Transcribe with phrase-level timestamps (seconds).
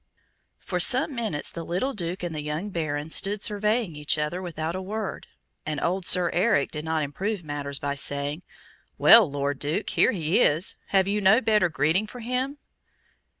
[0.57, 4.73] For some minutes the little Duke and the young Baron stood surveying each other without
[4.73, 5.27] a word,
[5.63, 8.41] and old Sir Eric did not improve matters by saying,
[8.97, 10.75] "Well, Lord Duke, here he is.
[10.87, 12.57] Have you no better greeting for him?"